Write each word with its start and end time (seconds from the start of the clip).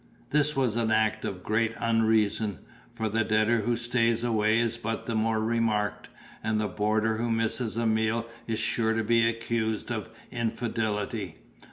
This 0.31 0.55
was 0.55 0.77
an 0.77 0.89
act 0.89 1.25
of 1.25 1.43
great 1.43 1.75
unreason; 1.77 2.57
for 2.95 3.07
the 3.07 3.23
debtor 3.23 3.61
who 3.61 3.77
stays 3.77 4.23
away 4.23 4.57
is 4.57 4.75
but 4.75 5.05
the 5.05 5.13
more 5.13 5.39
remarked, 5.39 6.09
and 6.43 6.59
the 6.59 6.67
boarder 6.67 7.17
who 7.17 7.29
misses 7.29 7.77
a 7.77 7.85
meal 7.85 8.27
is 8.47 8.57
sure 8.57 8.93
to 8.95 9.03
be 9.03 9.29
accused 9.29 9.91
of 9.91 10.09
infidelity. 10.31 11.35